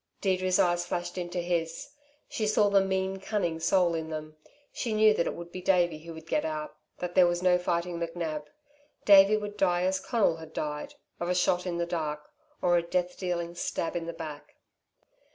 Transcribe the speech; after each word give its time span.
Deirdre's 0.19 0.57
eyes 0.57 0.83
flashed 0.83 1.15
into 1.15 1.41
his. 1.41 1.89
She 2.27 2.47
saw 2.47 2.69
the 2.71 2.81
mean 2.81 3.19
cunning 3.19 3.59
soul 3.59 3.93
in 3.93 4.09
them. 4.09 4.35
She 4.73 4.95
knew 4.95 5.13
that 5.13 5.27
it 5.27 5.35
would 5.35 5.51
be 5.51 5.61
Davey 5.61 5.99
who 5.99 6.15
would 6.15 6.25
get 6.25 6.43
out, 6.43 6.75
that 6.97 7.13
there 7.13 7.27
was 7.27 7.43
no 7.43 7.59
fighting 7.59 7.99
McNab. 7.99 8.45
Davey 9.05 9.37
would 9.37 9.57
die 9.57 9.83
as 9.83 9.99
Conal 9.99 10.37
had 10.37 10.53
died, 10.53 10.95
of 11.19 11.29
a 11.29 11.35
shot 11.35 11.67
in 11.67 11.77
the 11.77 11.85
dark, 11.85 12.31
or 12.63 12.77
a 12.77 12.81
death 12.81 13.15
dealing 13.15 13.53
stab 13.53 13.95
in 13.95 14.07
the 14.07 14.11
back. 14.13 14.55